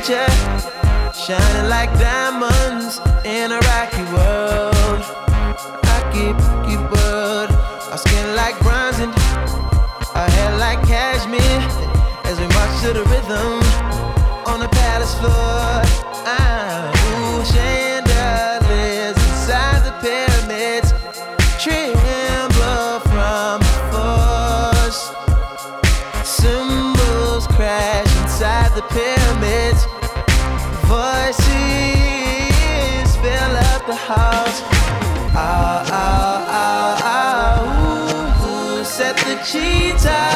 [0.08, 5.04] shining like diamonds in a rocky world.
[5.84, 7.52] Rocky, rocky world.
[7.92, 9.12] Our skin like bronze and
[10.16, 11.42] our hair like cashmere
[12.24, 13.60] as we march to the rhythm
[14.48, 15.87] on the palace floor.
[39.48, 40.27] 洗澡。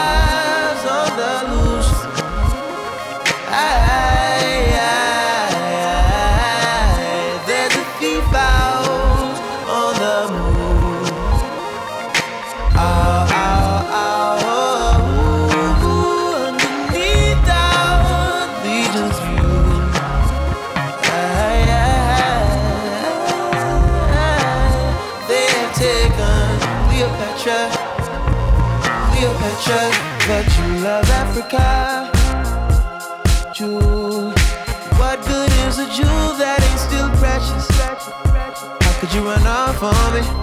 [39.82, 40.41] for me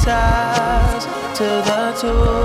[0.00, 1.04] ties
[1.36, 2.39] to the two.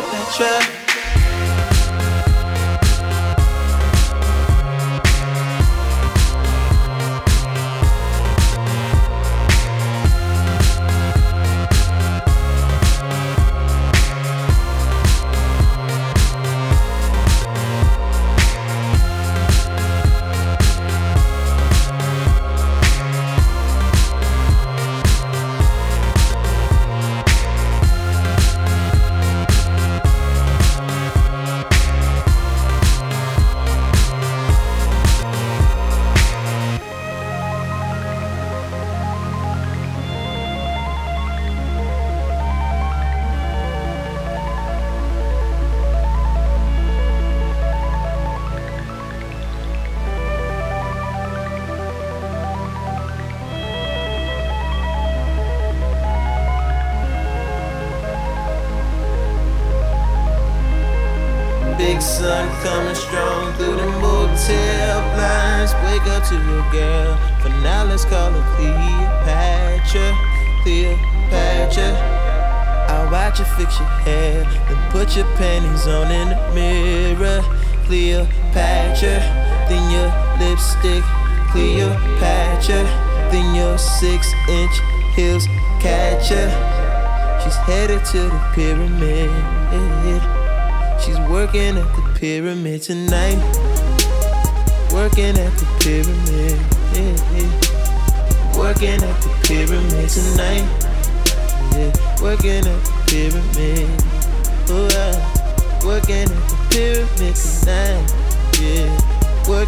[0.00, 0.87] hit the track.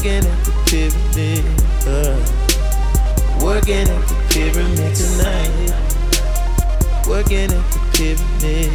[0.01, 1.45] Working at the pyramid.
[1.85, 2.17] Uh.
[3.45, 5.75] Working at the pyramid tonight.
[7.07, 8.73] Working at the pyramid.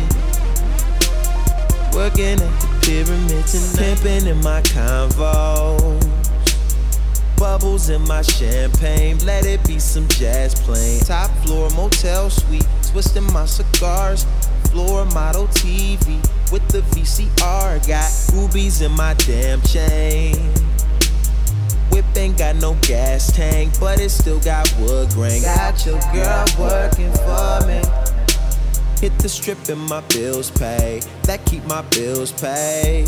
[1.95, 3.75] Working at the pyramid tonight.
[3.75, 5.99] Pimping in my convo
[7.37, 9.17] bubbles in my champagne.
[9.25, 10.99] Let it be some jazz playing.
[10.99, 14.27] Top floor motel suite, twisting my cigars.
[14.69, 16.21] Floor model TV
[16.51, 17.79] with the VCR.
[17.87, 20.74] Got rubies in my damn chain.
[21.95, 25.41] Whip ain't got no gas tank, but it still got wood grain.
[25.41, 27.81] Got your girl working for me.
[28.99, 30.99] Hit the strip and my bills pay.
[31.23, 33.07] That keep my bills paid.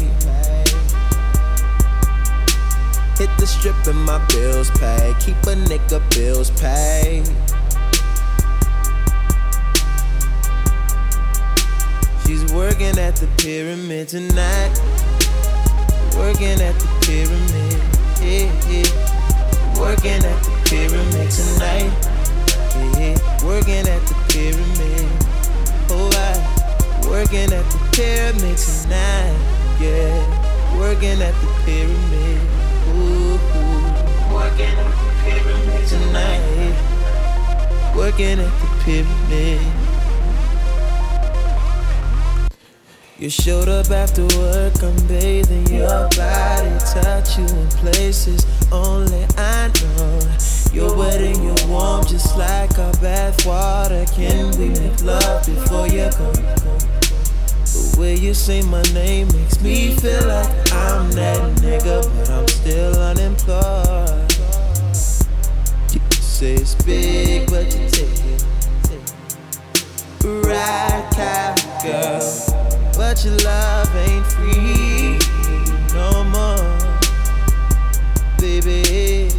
[3.19, 5.13] Hit the strip and my bills pay.
[5.19, 7.27] Keep a nigga bills paid.
[12.25, 14.71] She's working at the pyramid tonight.
[16.15, 17.66] Working at the pyramid.
[18.27, 19.79] Yeah, yeah.
[19.79, 21.91] Working at the pyramid tonight.
[22.99, 23.15] Yeah.
[23.47, 25.07] Working at the pyramid.
[25.89, 26.35] Oh, I.
[27.07, 29.31] Working at the pyramid tonight.
[29.79, 30.11] Yeah.
[30.77, 32.41] Working at the pyramid.
[32.89, 34.35] Ooh, ooh.
[34.35, 36.75] Working at the pyramid tonight.
[37.95, 39.76] Working at the pyramid.
[43.19, 49.71] You showed up after work, I'm bathing your body, touch you in places only I
[49.81, 50.19] know.
[50.71, 54.05] You're wet and you're warm, just like our bath water.
[54.13, 56.31] Can we make love before you go?
[57.65, 62.47] The way you say my name makes me feel like I'm that nigga, but I'm
[62.47, 64.31] still unemployed.
[65.91, 68.45] You say it's big, but you take it.
[70.23, 72.56] Right, kind girl.
[73.07, 75.17] But your love ain't free
[75.93, 76.77] no more,
[78.37, 79.31] baby.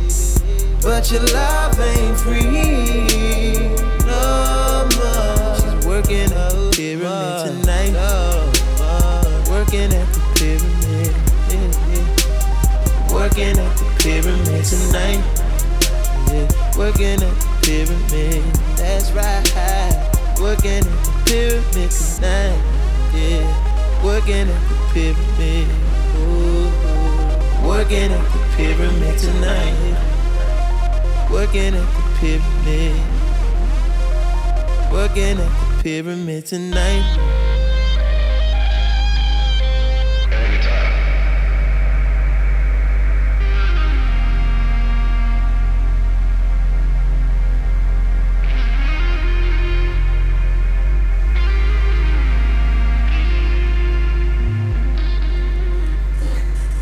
[0.83, 3.69] But your love ain't free
[4.07, 5.55] no more.
[5.61, 7.93] She's working at the pyramid tonight.
[9.51, 11.15] Working at the pyramid.
[11.51, 13.13] yeah, yeah.
[13.13, 15.23] Working at the pyramid tonight.
[16.33, 16.49] Yeah.
[16.79, 18.43] Working at the pyramid.
[18.79, 19.45] That's right.
[20.41, 22.78] Working at the pyramid tonight.
[24.05, 25.69] Working at the pyramid.
[26.17, 27.67] Ooh, ooh.
[27.67, 29.97] Working at the pyramid tonight.
[31.31, 32.97] Working at the pyramid.
[34.93, 37.48] Working at the pyramid tonight.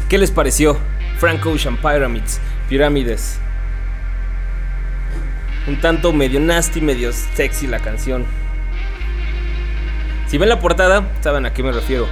[0.09, 0.77] ¿Qué les pareció?
[1.19, 3.39] Frank Ocean Pyramids, Pirámides.
[5.67, 8.25] Un tanto medio nasty, medio sexy la canción.
[10.29, 12.07] Si ven la portada, saben a qué me refiero.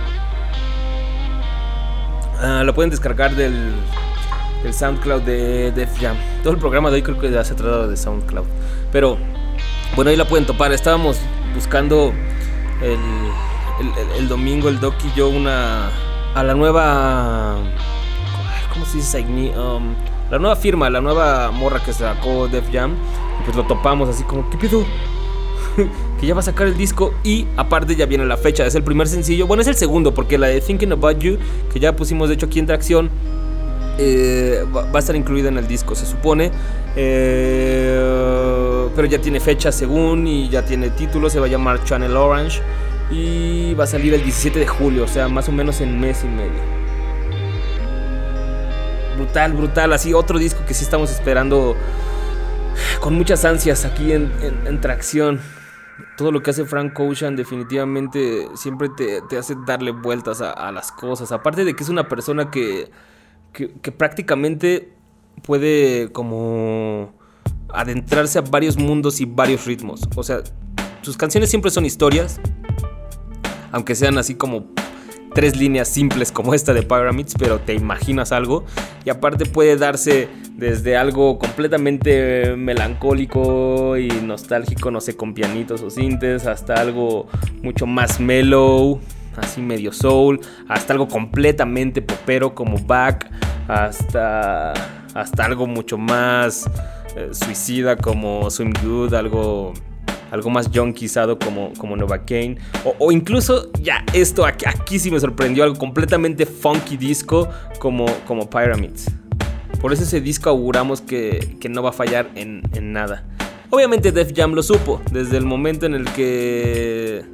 [2.40, 3.72] Ah, lo pueden descargar del,
[4.62, 6.16] del SoundCloud de Def Jam.
[6.42, 8.46] Todo el programa de hoy creo que ya se trata de SoundCloud.
[8.90, 9.18] Pero
[9.94, 10.72] bueno, ahí la pueden topar.
[10.72, 11.18] Estábamos
[11.54, 12.12] buscando
[12.82, 12.90] el,
[13.80, 15.90] el- el- el domingo, el Doc y yo, una.
[16.34, 17.56] A la nueva.
[18.72, 19.20] ¿Cómo se dice?
[19.20, 19.94] Um,
[20.30, 22.94] la nueva firma, la nueva morra que sacó Def Jam.
[23.40, 24.84] Y pues lo topamos así como, ¿qué pedo?
[26.20, 28.84] que ya va a sacar el disco y aparte ya viene la fecha, es el
[28.84, 31.38] primer sencillo, bueno es el segundo porque la de Thinking About You,
[31.72, 33.10] que ya pusimos de hecho aquí en tracción,
[33.98, 36.50] eh, va a estar incluida en el disco, se supone,
[36.96, 42.16] Eh, pero ya tiene fecha según y ya tiene título, se va a llamar Channel
[42.16, 42.62] Orange
[43.10, 46.24] y va a salir el 17 de julio, o sea, más o menos en mes
[46.24, 46.74] y medio.
[49.16, 51.76] Brutal, brutal, así otro disco que sí estamos esperando
[53.00, 54.32] con muchas ansias aquí en,
[54.66, 55.40] en- tracción.
[56.16, 60.90] Todo lo que hace Frank Ocean definitivamente siempre te, hace darle vueltas a, a las
[60.90, 61.30] cosas.
[61.30, 62.90] Aparte de que es una persona que,
[63.52, 64.92] que, que prácticamente
[65.42, 67.12] puede como
[67.68, 70.08] adentrarse a varios mundos y varios ritmos.
[70.16, 70.40] O sea,
[71.02, 72.40] sus canciones siempre son historias,
[73.74, 74.66] aunque sean así como
[75.34, 78.64] tres líneas simples como esta de Pyramids, pero te imaginas algo.
[79.04, 85.90] Y aparte puede darse desde algo completamente melancólico y nostálgico, no sé, con pianitos o
[85.90, 87.26] sintes, hasta algo
[87.62, 89.00] mucho más mellow,
[89.36, 93.28] así medio soul, hasta algo completamente popero como Back,
[93.66, 94.72] hasta,
[95.14, 96.70] hasta algo mucho más
[97.16, 99.74] eh, suicida como Swim Good, algo
[100.34, 102.56] algo más junkiesado como, como Nova Kane.
[102.98, 108.50] O, incluso, ya, esto aquí, aquí sí me sorprendió, algo completamente funky disco como, como
[108.50, 109.10] Pyramids.
[109.80, 113.24] Por eso ese disco auguramos que, que no va a fallar en, en nada.
[113.70, 117.24] Obviamente Def Jam lo supo, desde el momento en el que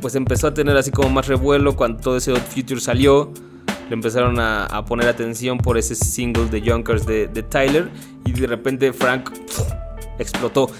[0.00, 3.32] pues empezó a tener así como más revuelo cuando todo ese Odd Future salió.
[3.88, 7.90] Le empezaron a, a poner atención por ese single de Junkers de, de Tyler.
[8.24, 9.30] Y de repente Frank
[10.18, 10.70] explotó.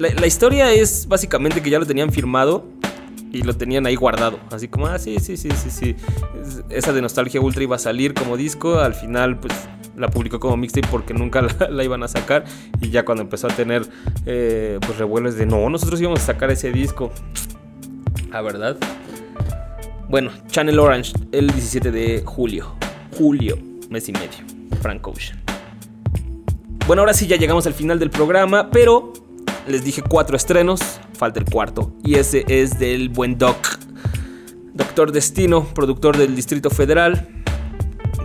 [0.00, 2.64] La, la historia es básicamente que ya lo tenían firmado
[3.32, 4.40] y lo tenían ahí guardado.
[4.50, 5.94] Así como, ah, sí, sí, sí, sí, sí.
[6.42, 8.78] Es- Esa de Nostalgia Ultra iba a salir como disco.
[8.80, 9.52] Al final, pues
[9.96, 12.44] la publicó como mixtape porque nunca la, la iban a sacar.
[12.80, 13.82] Y ya cuando empezó a tener,
[14.26, 17.12] eh, pues revuelos de no, nosotros íbamos a sacar ese disco.
[18.32, 18.76] Ah, ¿verdad?
[20.08, 22.74] Bueno, Channel Orange, el 17 de julio.
[23.16, 23.58] Julio,
[23.90, 24.38] mes y medio.
[24.82, 25.38] Frank Ocean.
[26.86, 29.12] Bueno, ahora sí ya llegamos al final del programa, pero
[29.70, 30.80] les dije cuatro estrenos,
[31.16, 33.78] falta el cuarto, y ese es del buen Doc.
[34.74, 37.28] Doctor Destino, productor del Distrito Federal,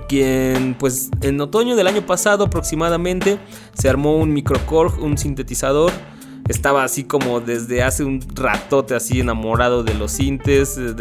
[0.08, 3.40] quien pues en otoño del año pasado aproximadamente
[3.74, 5.92] se armó un microcore, un sintetizador.
[6.48, 10.94] Estaba así como desde hace un ratote así enamorado de los sintes, eh,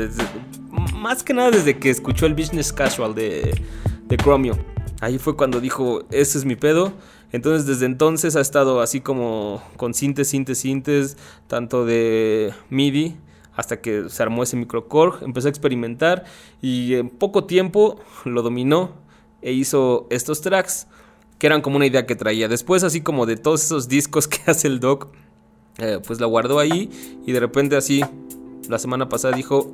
[0.95, 3.61] más que nada desde que escuchó el Business Casual de,
[4.07, 4.59] de Chromio.
[5.01, 6.95] Ahí fue cuando dijo, ese es mi pedo.
[7.35, 11.17] Entonces desde entonces ha estado así como con sintes, sintes, sintes,
[11.49, 13.17] tanto de MIDI
[13.57, 16.27] hasta que se armó ese microcore, empezó a experimentar
[16.63, 18.93] y en poco tiempo lo dominó
[19.43, 20.87] e hizo estos tracks
[21.41, 22.47] que eran como una idea que traía.
[22.47, 25.09] Después así como de todos esos discos que hace el doc,
[25.79, 26.89] eh, pues la guardó ahí
[27.27, 28.05] y de repente así
[28.69, 29.73] la semana pasada dijo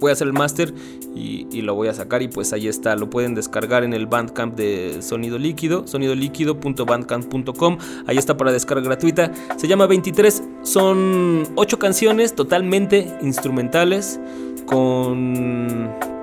[0.00, 0.72] voy a hacer el máster
[1.14, 4.54] y, lo voy a sacar y pues ahí está, lo pueden descargar en el Bandcamp
[4.56, 12.34] de Sonido Líquido, sonidoliquido.bandcamp.com, ahí está para descarga gratuita, se llama 23, son 8 canciones
[12.34, 14.20] totalmente instrumentales
[14.66, 16.17] con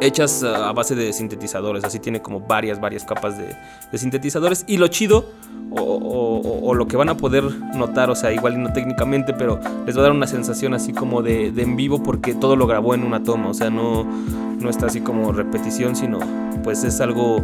[0.00, 4.64] hechas a base de sintetizadores, así tiene como varias, varias capas de, sintetizadores.
[4.66, 5.26] Y lo chido,
[5.70, 7.44] o, lo que van a poder
[7.74, 11.22] notar, o sea, igual no técnicamente, pero les va a dar una sensación así como
[11.22, 14.86] de, en vivo porque todo lo grabó en una toma, o sea, no, no está
[14.86, 16.18] así como repetición, sino
[16.62, 17.42] pues es algo,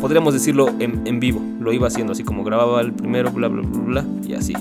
[0.00, 3.62] podríamos decirlo en, en vivo, lo iba haciendo así como grababa el primero, bla, bla,
[3.62, 4.54] bla, bla, y así.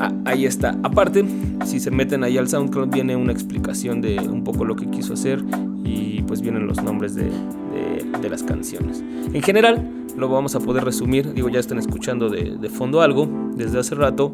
[0.00, 0.78] Ah, ahí está.
[0.82, 1.24] Aparte,
[1.66, 5.12] si se meten ahí al SoundCloud, viene una explicación de un poco lo que quiso
[5.12, 5.44] hacer
[5.84, 9.02] y pues vienen los nombres de, de- las canciones.
[9.32, 11.32] En general, lo vamos a poder resumir.
[11.34, 14.30] Digo, ya están escuchando de, de fondo algo desde hace rato.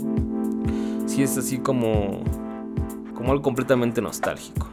[1.06, 2.20] Si es así como,
[3.14, 4.68] como algo completamente nostálgico.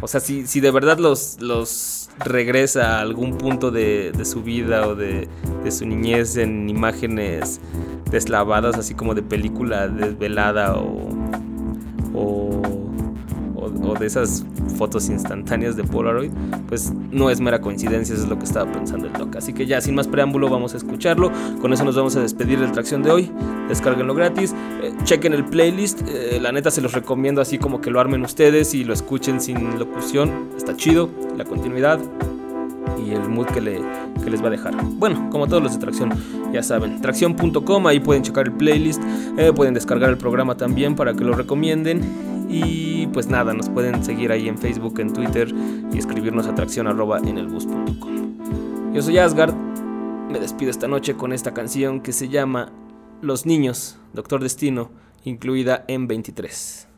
[0.00, 4.42] O sea, si, si de verdad los, los regresa a algún punto de, de su
[4.42, 5.28] vida o de,
[5.62, 7.60] de su niñez en imágenes
[8.10, 11.08] deslavadas, así como de película desvelada o,
[12.14, 12.62] o,
[13.56, 14.44] o- o de esas
[14.80, 16.30] fotos instantáneas de Polaroid,
[16.66, 19.36] pues no es mera coincidencia, eso es lo que estaba pensando el doc.
[19.36, 21.30] Así que ya, sin más preámbulo, vamos a escucharlo.
[21.60, 23.30] Con eso nos vamos a despedir de la tracción de hoy.
[23.68, 26.00] Descárguenlo gratis, eh, chequen el playlist.
[26.08, 29.42] eh, la neta se los recomiendo así como que lo armen ustedes y lo escuchen
[29.42, 30.48] sin locución.
[30.56, 32.00] Está chido, la continuidad
[33.06, 33.82] y el mood que, le,
[34.24, 34.74] que les va a dejar.
[34.82, 36.10] Bueno, como todos los de Tracción,
[36.54, 39.02] ya saben, tracción.com, ahí pueden checar el playlist,
[39.36, 42.39] eh, pueden descargar el programa también para que lo recomienden.
[42.52, 45.54] Y pues nada, nos pueden seguir ahí en Facebook, en Twitter
[45.92, 48.92] y escribirnos a tracción arroba en el bus.com.
[48.92, 49.54] Yo soy Asgard,
[50.30, 52.72] me despido esta noche con esta canción que se llama
[53.22, 54.90] Los Niños, Doctor Destino,
[55.24, 56.88] incluida en 23.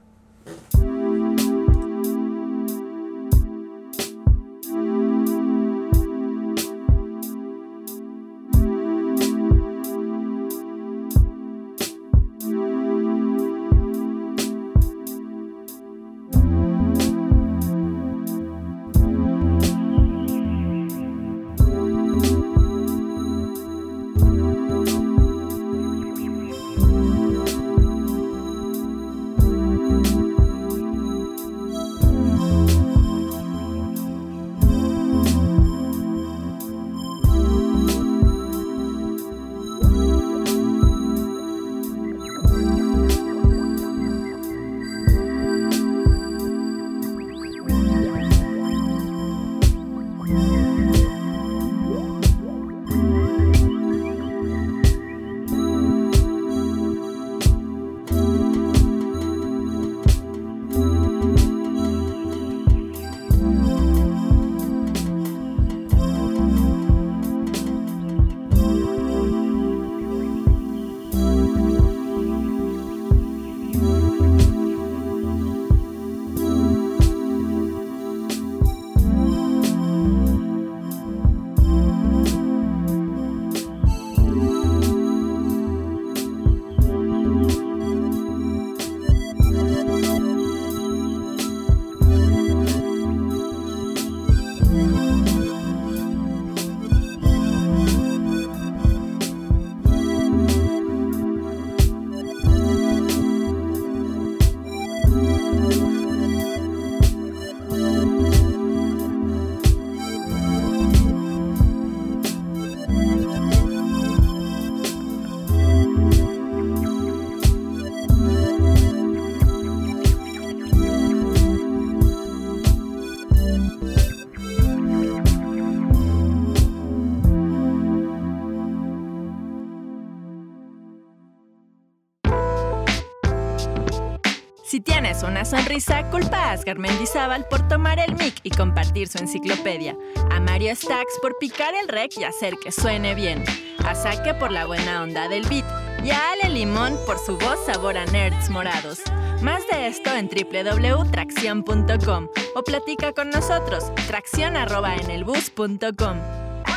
[135.52, 139.94] Sonrisa, culpa a Asgar Mendizábal por tomar el mic y compartir su enciclopedia.
[140.30, 143.44] A Mario Stacks por picar el rec y hacer que suene bien.
[143.84, 145.66] A Saque por la buena onda del beat.
[146.02, 149.02] Y a Ale Limón por su voz sabor a nerds morados.
[149.42, 156.16] Más de esto en www.tracción.com o platica con nosotros, tracción@enelbus.com.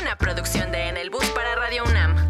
[0.02, 2.25] Una producción de En el Bus para Radio UNAM.